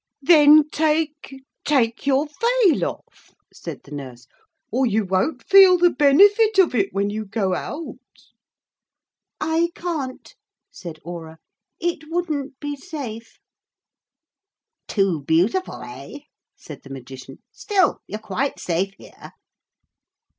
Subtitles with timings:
[0.19, 1.35] 'Then take...
[1.63, 4.25] take your veil off,' said the nurse,
[4.71, 7.99] 'or you won't feel the benefit of it when you go out.'
[9.39, 10.33] 'I can't,'
[10.71, 11.37] said Aura,
[11.79, 13.37] 'it wouldn't be safe.'
[14.87, 16.21] 'Too beautiful, eh?'
[16.57, 17.37] said the Magician.
[17.51, 19.33] 'Still you're quite safe here.'